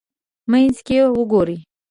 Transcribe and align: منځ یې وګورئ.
منځ 0.51 0.75
یې 0.87 1.01
وګورئ. 1.17 1.57